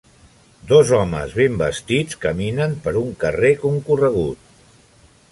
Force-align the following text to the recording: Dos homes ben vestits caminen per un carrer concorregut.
Dos 0.69 0.93
homes 0.99 1.33
ben 1.39 1.59
vestits 1.59 2.17
caminen 2.23 2.73
per 2.85 2.93
un 3.01 3.11
carrer 3.25 3.51
concorregut. 3.65 4.49